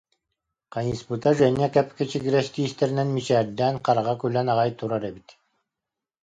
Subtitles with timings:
[0.73, 5.29] Хайыспыта Женя кэп-кэчигирэс тиистэринэн мичээрдээн, хараҕа күлэн аҕай турар эбит